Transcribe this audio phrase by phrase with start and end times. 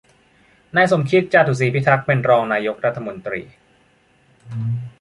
[0.75, 3.41] นายสมคิด จาตุศรีพิทักษ์ เป็นรองนายกรัฐมนตรี